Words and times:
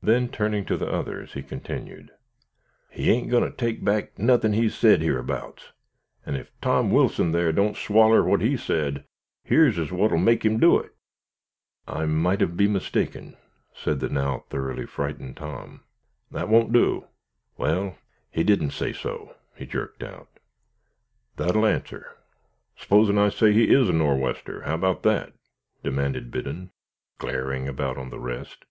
Ogh!" 0.00 0.06
Then 0.06 0.28
turning 0.28 0.64
to 0.66 0.76
the 0.76 0.86
others 0.88 1.32
he 1.32 1.42
continued, 1.42 2.12
"He 2.90 3.10
ain't 3.10 3.30
goin' 3.30 3.42
to 3.42 3.50
take 3.50 3.82
back 3.82 4.16
nothin' 4.18 4.52
he's 4.52 4.74
said 4.76 5.02
yerabouts; 5.02 5.72
and 6.26 6.36
ef 6.36 6.50
Tom 6.60 6.90
Wilson 6.92 7.32
thar 7.32 7.50
don't 7.50 7.76
swaller 7.76 8.22
what 8.22 8.42
he 8.42 8.56
said, 8.56 9.04
yer's 9.46 9.76
as 9.78 9.90
will 9.90 10.18
make 10.18 10.44
him 10.44 10.60
do 10.60 10.78
it." 10.78 10.94
"I 11.88 12.04
mought've 12.04 12.54
be 12.56 12.68
mistaken," 12.68 13.36
said 13.72 13.98
the 13.98 14.10
now 14.10 14.44
thoroughly 14.50 14.84
frightened 14.86 15.38
Tom. 15.38 15.80
"That 16.30 16.50
won't 16.50 16.72
do." 16.72 17.06
"Wal, 17.56 17.96
he 18.30 18.44
didn't 18.44 18.70
say 18.72 18.92
so," 18.92 19.34
he 19.56 19.64
jerked 19.66 20.02
out. 20.04 20.28
"That'll 21.36 21.66
answer. 21.66 22.14
S'posen 22.76 23.18
I 23.18 23.30
say 23.30 23.52
he 23.52 23.72
is 23.74 23.88
a 23.88 23.92
Nor' 23.92 24.18
wester, 24.18 24.62
how 24.62 24.76
'bout 24.76 25.02
that?" 25.04 25.32
demanded 25.82 26.30
Biddon, 26.30 26.70
glaring 27.18 27.66
about 27.66 27.96
on 27.96 28.10
the 28.10 28.20
rest. 28.20 28.66